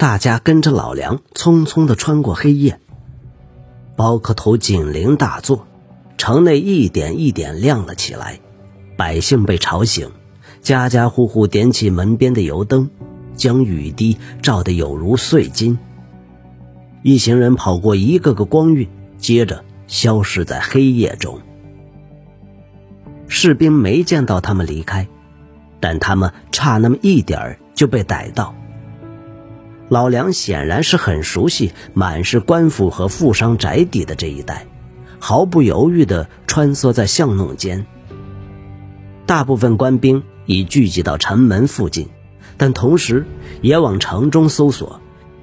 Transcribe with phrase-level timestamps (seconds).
[0.00, 2.80] 大家跟着老梁匆匆地穿过黑夜。
[3.96, 5.66] 包壳头警铃大作，
[6.16, 8.40] 城内一点一点亮了起来。
[8.96, 10.10] 百姓被吵醒，
[10.62, 12.88] 家家户户点起门边的油灯，
[13.34, 15.78] 将雨滴照得有如碎金。
[17.02, 18.88] 一行人跑过一个个光晕，
[19.18, 21.38] 接着消失在黑夜中。
[23.28, 25.06] 士兵没见到他们离开，
[25.78, 28.54] 但他们差那么一点儿就被逮到。
[29.90, 34.64] 老梁显然是很熟悉满是官府和富商宅邸的这一带，
[35.18, 37.84] 毫不犹豫地穿梭在巷弄间。
[39.26, 42.08] 大部分官兵已聚集到城门附近，
[42.56, 43.26] 但同时
[43.62, 45.00] 也往城中搜索，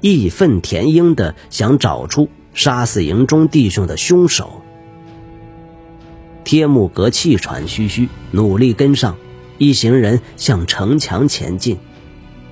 [0.00, 4.62] 义愤填膺地想找出杀死营中弟兄的凶手。
[6.44, 9.16] 铁木格气喘吁吁，努力跟上
[9.58, 11.76] 一行人向城墙前进，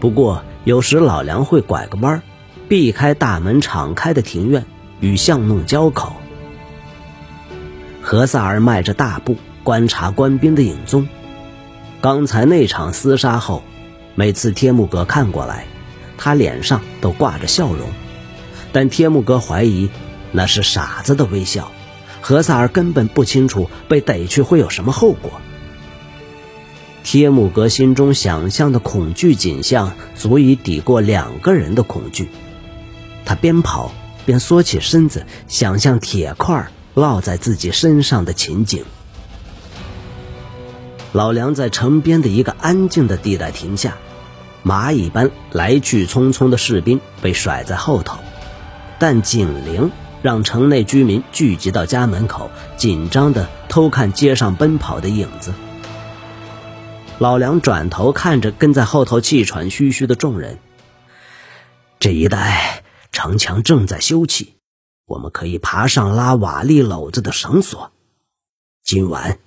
[0.01, 0.43] 不过。
[0.65, 2.21] 有时老梁会拐个弯，
[2.69, 4.67] 避开大门敞开的庭院
[5.01, 6.13] 与巷弄交口。
[8.03, 11.09] 何萨尔迈着大步观察官兵的影踪。
[12.03, 13.63] 刚才那场厮杀后，
[14.15, 15.65] 每次天木格看过来，
[16.19, 17.89] 他脸上都挂着笑容，
[18.71, 19.89] 但天木格怀疑
[20.33, 21.71] 那是傻子的微笑。
[22.21, 25.41] 何萨尔根本不清楚被逮去会有什么后果。
[27.05, 32.29] 帖木格心中想象的恐惧景象，足以抵过两个人的恐惧。
[33.25, 33.93] 他边跑
[34.27, 38.85] 边缩起身子，想象铁块落在自己身上的情景。
[41.13, 43.97] 老梁在城边的一个安静的地带停下，
[44.63, 48.19] 蚂蚁般来去匆匆的士兵被甩在后头，
[48.99, 55.55] 但警铃让城内居民聚集到家门口，紧张的偷看街上奔跑的影子。
[57.19, 60.61] 老梁转头看着跟在后头气喘吁吁的众人。
[61.99, 64.55] 这一带城墙正在修砌，
[65.05, 67.91] 我们可以爬上拉瓦砾篓子的绳索。
[68.85, 69.41] 今晚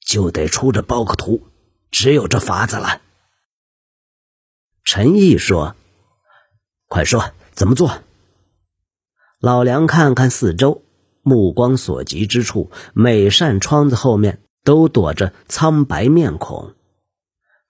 [0.00, 1.48] 就得出这包克图，
[1.90, 3.02] 只有这法子了。
[4.82, 5.76] 陈毅说
[6.88, 8.02] ：“快说怎么做？”
[9.38, 10.82] 老梁看看四周，
[11.20, 16.74] 目光所及之处，每扇窗子后面都躲着苍白面孔。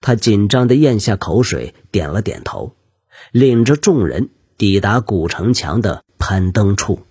[0.03, 2.75] 他紧张地咽下口水，点了点头，
[3.31, 7.03] 领着众人抵达古城墙的攀登处。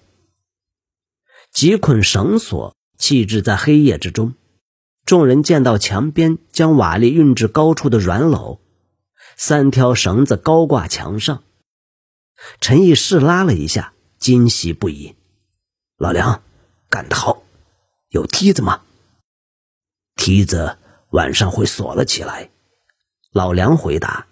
[1.50, 4.34] 几捆绳索弃置在黑夜之中，
[5.06, 8.58] 众人见到墙边将瓦砾运至高处的软篓，
[9.36, 11.42] 三条绳子高挂墙上。
[12.60, 15.14] 陈毅试拉了一下，惊喜不已
[15.96, 16.42] ：“老梁，
[16.90, 17.42] 干得好！
[18.10, 18.82] 有梯子吗？”
[20.16, 20.76] 梯子
[21.08, 22.50] 晚上会锁了起来。
[23.32, 24.26] 老梁回答：“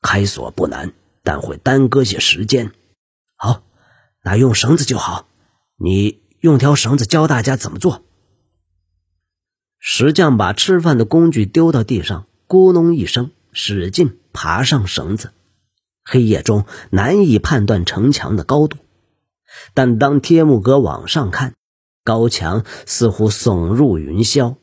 [0.00, 0.92] 开锁不难，
[1.24, 2.72] 但会耽搁些时间。
[3.34, 3.64] 好，
[4.22, 5.26] 那用绳子就好。
[5.76, 8.04] 你用条绳子教大家怎么做。”
[9.82, 15.32] 石匠把吃饭的工具丢到地上，咕哝一声，使劲爬上绳子。
[16.04, 18.78] 黑夜中难以判断城墙的高度，
[19.74, 21.54] 但当贴木哥往上看，
[22.04, 24.54] 高墙似乎耸入云霄，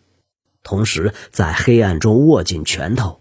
[0.64, 3.20] 同时在黑暗中握紧拳头。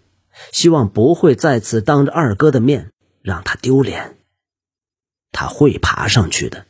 [0.53, 2.93] 希望不会再次当着二哥的面
[3.23, 4.17] 让他丢脸。
[5.33, 6.67] 他会爬上去的。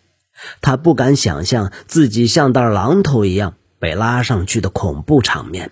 [0.60, 5.70] 他不敢想象自己像袋榔头一样被拉上去的恐怖场面。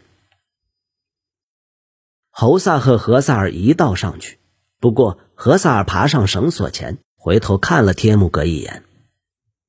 [2.31, 4.39] 侯萨和何萨尔一道上去，
[4.81, 8.85] 不过何萨尔爬上绳索前回头看了天木格一眼。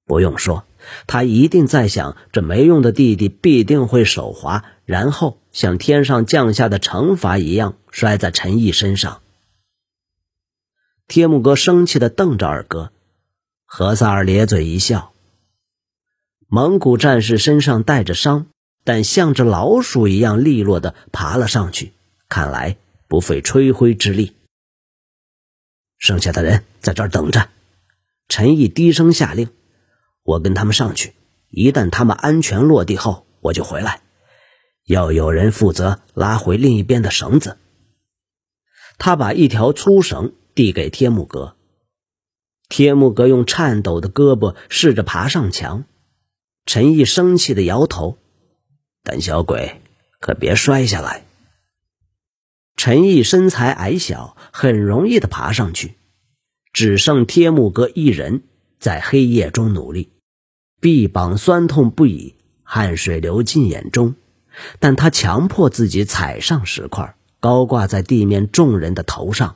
[0.05, 0.65] 不用说，
[1.07, 7.75] 他一定在想：这没用的弟弟必定会手滑，然后像天上降下的惩罚一样。
[7.91, 9.21] 摔在陈毅身上，
[11.07, 12.91] 铁木哥生气的瞪着二哥，
[13.63, 15.13] 何萨尔咧嘴一笑。
[16.47, 18.47] 蒙古战士身上带着伤，
[18.83, 21.93] 但像只老鼠一样利落的爬了上去，
[22.27, 22.75] 看来
[23.07, 24.35] 不费吹灰之力。
[25.97, 27.47] 剩下的人在这儿等着，
[28.27, 29.49] 陈毅低声下令
[30.23, 31.13] ：“我跟他们上去，
[31.47, 34.01] 一旦他们安全落地后，我就回来。
[34.85, 37.57] 要有人负责拉回另一边的绳子。”
[38.97, 41.55] 他把一条粗绳递给天木格，
[42.69, 45.83] 天木格用颤抖的胳膊试着爬上墙。
[46.65, 48.17] 陈毅生气的摇头
[49.03, 49.81] ：“胆小鬼，
[50.19, 51.25] 可别摔下来。”
[52.77, 55.95] 陈毅身材矮小，很容易的爬上去，
[56.73, 58.43] 只剩天木格一人
[58.79, 60.09] 在黑夜中努力，
[60.81, 64.15] 臂膀酸痛不已，汗水流进眼中，
[64.79, 67.15] 但他强迫自己踩上石块。
[67.41, 69.55] 高挂在地面众人的头上。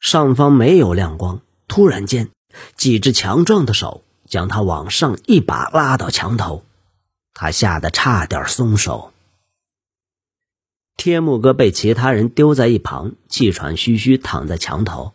[0.00, 2.30] 上方没有亮光，突然间，
[2.76, 6.64] 几只强壮的手将他往上一把拉到墙头，
[7.32, 9.12] 他吓得差点松手。
[10.96, 15.12] 天目哥被其他人丢在一旁，气喘吁吁躺在墙头，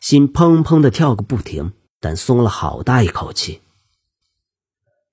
[0.00, 3.60] 心砰砰的跳个不停，但松了好大一口气。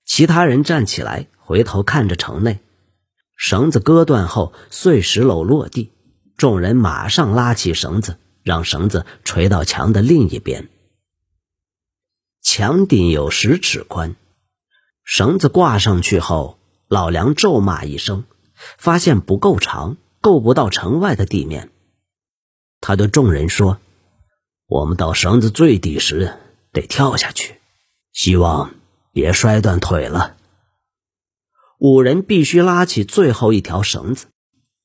[0.06, 2.60] 其他人站起来，回头看着城内，
[3.36, 5.92] 绳子割断后，碎石篓落地，
[6.38, 10.70] 众人马上拉起绳子，让绳子垂到墙的另一边。
[12.40, 14.16] 墙顶有十尺宽，
[15.04, 16.58] 绳子挂上去后，
[16.88, 18.24] 老梁咒骂一声，
[18.78, 19.98] 发现不够长。
[20.22, 21.70] 够不到城外的地面，
[22.80, 23.78] 他对众人说
[24.66, 26.34] ：“我们到绳子最底时
[26.72, 27.60] 得跳下去，
[28.12, 28.74] 希望
[29.16, 30.36] 别摔断腿了。”
[31.80, 34.26] 五人必须拉起最后一条绳子，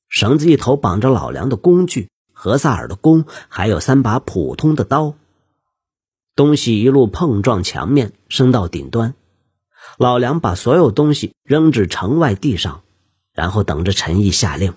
[0.08, 5.14] 绳子一头绑着老梁的工具、何萨尔的弓，还有三把普通的刀。
[6.34, 9.14] 东西一路碰撞墙面，升到顶端。
[9.98, 12.82] 老梁把所有东西扔至城外地上，
[13.34, 14.72] 然后等着陈毅下令。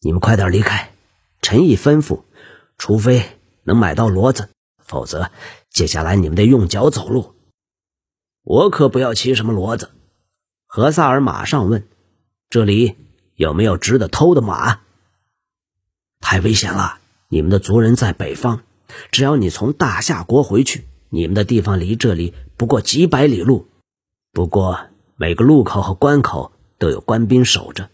[0.00, 0.90] 你们快点离开，
[1.42, 2.22] 陈毅吩咐。
[2.76, 4.48] 除非能买到骡子，
[4.78, 5.30] 否则
[5.70, 7.36] 接下来你们得用脚走路。
[8.42, 9.90] 我可不要骑什么骡子。
[10.66, 11.86] 何萨尔马上问
[12.50, 12.96] ：“这里
[13.34, 14.80] 有没有值得偷的马？”
[16.20, 16.98] 太危险了！
[17.28, 18.60] 你们的族人在北方，
[19.10, 23.68] 只要你从大夏国回去，你们的地方离这里不过几百里路。
[24.32, 24.86] 不过
[25.16, 27.90] 每个路口和关口都有官兵守着。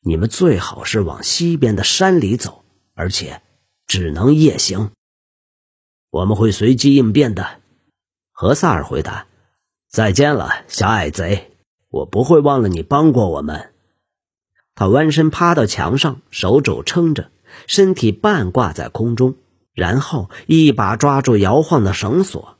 [0.00, 2.64] 你们最好是往西边的山里走，
[2.94, 3.42] 而且
[3.86, 4.90] 只能夜行。
[6.10, 7.60] 我们会随机应变的。”
[8.32, 9.26] 何萨尔回答。
[9.94, 11.52] “再见了，小矮贼！
[11.88, 13.70] 我不会忘了你帮过我们。”
[14.74, 17.30] 他弯身趴到墙上，手肘撑着，
[17.68, 19.36] 身体半挂在空中，
[19.72, 22.58] 然后一把抓住摇晃的绳索。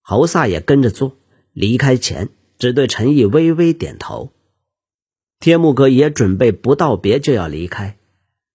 [0.00, 1.12] 侯萨也跟着做，
[1.52, 4.32] 离开前只对陈毅微微点头。
[5.38, 7.98] 天目哥也准备不道别就要离开，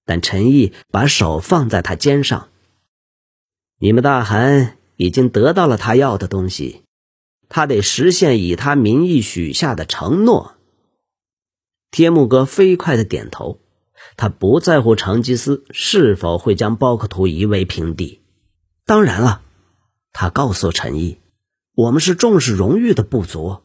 [0.04, 2.48] 但陈毅把手放在他肩上。
[3.78, 6.82] 你们大汗已经得到了他要的东西，
[7.54, 10.56] 他得实现以他名义许下的承诺。
[11.92, 13.60] 天目哥飞快的点头，
[14.16, 18.22] 他不在乎成吉思是否会将包克图夷为平地。
[18.86, 19.42] 当然了，
[20.14, 21.20] 他告诉陈毅，
[21.76, 23.58] 我们是重视荣誉的部族。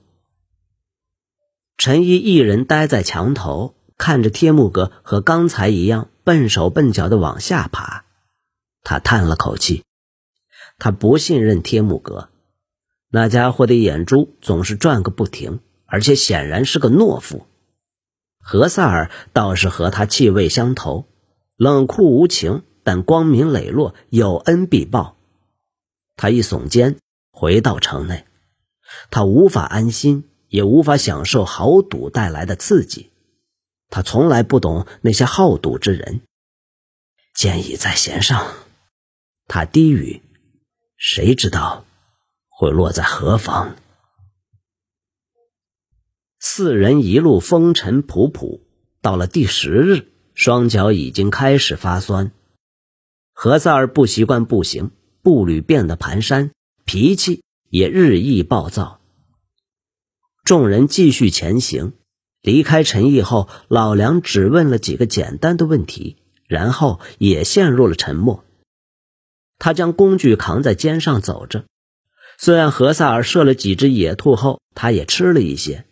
[1.79, 8.05] 陈毅一人待在墙头，看着天目哥和刚才一样笨手笨脚的往下爬，
[8.83, 9.85] 他叹了口气。
[10.77, 12.31] 他不信任天目哥，
[13.11, 17.47] 那家伙的眼珠总是转个不停，而且显然是个懦夫。
[18.39, 21.07] 何萨尔倒是和他气味相投，
[21.57, 25.17] 冷酷无情，但光明磊落，有恩必报。
[26.17, 26.97] 他一耸肩，
[27.31, 28.25] 回到城内，
[29.11, 30.25] 他无法安心。
[30.49, 33.11] 也无法享受豪赌带来的刺激，
[33.91, 36.21] 他从来不懂那些好赌之人。
[37.35, 38.55] 剑已在弦上，
[39.49, 40.23] 他低语
[40.97, 41.85] ：“谁知道
[42.59, 43.77] 会落在何方？”
[46.41, 48.63] 四人一路风尘仆仆，
[49.03, 52.33] 到了第十日，双脚已经开始发酸。
[53.35, 56.53] 何塞尔不习惯步行，步履变得蹒跚，
[56.87, 59.03] 脾气也日益暴躁。
[60.45, 61.93] 众人继续前行，
[62.41, 66.17] 离开陈毅后，老梁只问了几个简单的问题，
[66.47, 68.45] 然后也陷入了沉默。
[69.59, 71.67] 他将工具扛在肩上走着。
[72.39, 75.85] 虽然何萨尔射了几只野兔后，他也吃了一些，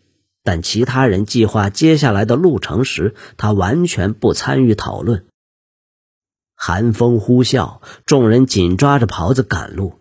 [0.42, 5.24] 但其他人计划接下来的路程时，他完全不参与讨论。
[6.54, 9.98] 寒风呼啸，众人紧抓着袍子赶路。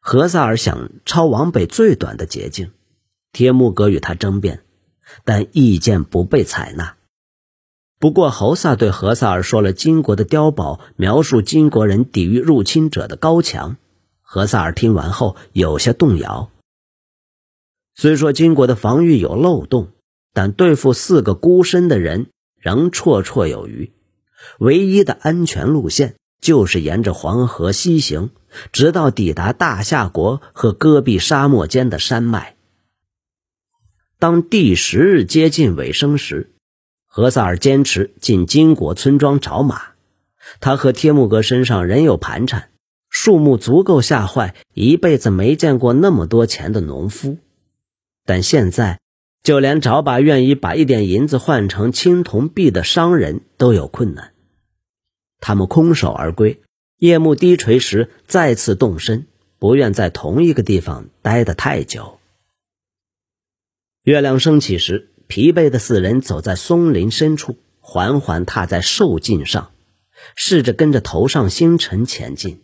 [0.00, 2.72] 何萨尔想抄往北最短的捷径。
[3.32, 4.62] 铁木哥与他争辩，
[5.24, 6.96] 但意见不被采纳。
[7.98, 13.78] 不过侯萨对何萨尔说了金国的碉堡描述金国人抵御入侵者的高墙。
[14.34, 16.50] 何萨尔听完后有些动摇。
[17.94, 19.90] 虽说金国的防御有漏洞，
[20.32, 23.92] 但对付四个孤身的人仍绰绰有余。
[24.58, 28.30] 唯一的安全路线就是沿着黄河西行，
[28.72, 32.56] 直到抵达大夏国和戈壁沙漠间的山脉。
[34.18, 36.54] 当第十日接近尾声时，
[37.06, 39.88] 何萨尔坚持进金国村庄找马。
[40.58, 42.70] 他和天木哥身上仍有盘缠，
[43.12, 47.36] 数目足够吓坏一辈子没见过那么多钱的农夫。
[48.24, 49.00] 但现在，
[49.42, 54.32] 就连找把愿意把一点银子换成青铜币的商人都有困难。
[55.40, 56.62] 他们空手而归，
[56.96, 59.26] 夜幕低垂时，再次动身，
[59.58, 62.18] 不愿在同一个地方待得太久。
[64.04, 69.72] 月亮升起时，疲惫的四人走在松林深处，缓缓踏在兽径上，
[70.34, 72.62] 试着跟着头上星辰前进。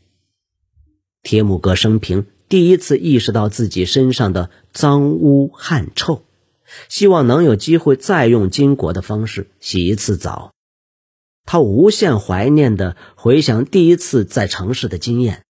[1.29, 6.23] 铁木哥生平第一次意识到自己身上的脏污汗臭，
[6.89, 10.55] 希望能有机会再用金国的方式洗一次澡。
[11.45, 15.45] 他无限怀念的回想第一次在城市的经验，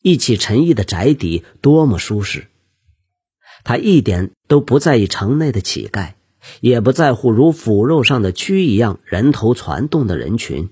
[0.00, 2.46] 一起陈毅的宅邸多么舒适。
[3.62, 6.14] 他一点都不在意城内的乞丐，
[6.62, 10.70] 也不在乎如腐肉上的蛆一样人头攒动的人群。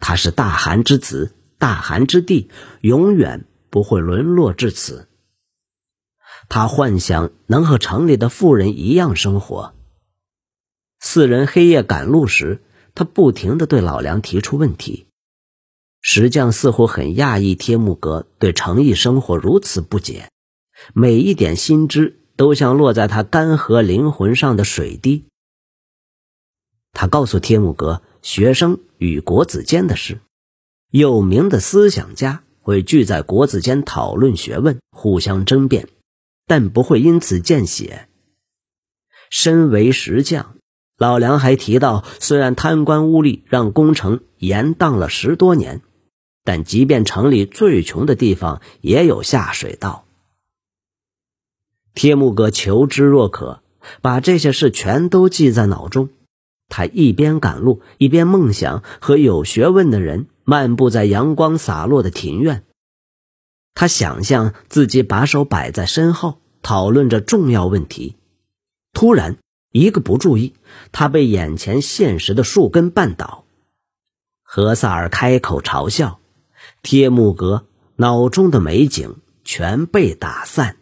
[0.00, 2.50] 他是大寒之子，大寒之地，
[2.80, 5.08] 永远不会沦落至此。
[6.48, 9.74] 他幻想能和城里的富人一样生活。
[11.00, 12.62] 四人黑夜赶路时。
[12.94, 15.06] 他不停的对老梁提出问题，
[16.00, 20.32] 石匠似乎很讶异贴木阁对城邑生活如此不解，
[20.94, 25.26] 每一点新知都像落在他干涸灵魂上的水滴。
[26.92, 30.20] 他告诉贴木阁学生与国子监的事，
[30.90, 35.88] 有名的思想家会聚在国子监讨论学问，互相争辩，
[36.46, 38.08] 但不会因此见血。
[39.28, 40.54] 身为石匠。
[40.96, 45.82] 老梁还提到，虽然贪官污吏让工程延宕了十多年，
[46.42, 50.06] 但即便城里最穷的地方也有下水道。
[51.94, 53.62] 铁木哥求知若渴，
[54.00, 56.08] 把这些事全都记在脑中。
[56.68, 62.64] 他一边赶路，一边梦想和有学问的人漫步在阳光洒落的庭院。
[63.74, 68.16] 他想象自己把手摆在身后，讨论着重要问题。
[68.92, 69.36] 突然。
[69.70, 70.54] 一个不注意，
[70.92, 73.44] 他被眼前现实的树根绊倒。
[74.42, 76.20] 何萨尔开口嘲笑，
[76.82, 80.77] 贴木格脑中的美景全被打散。